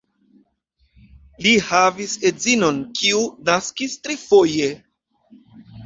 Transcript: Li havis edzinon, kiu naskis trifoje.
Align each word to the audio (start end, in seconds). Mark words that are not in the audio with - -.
Li 1.47 1.51
havis 1.67 2.17
edzinon, 2.31 2.81
kiu 3.03 3.23
naskis 3.53 3.97
trifoje. 4.05 4.77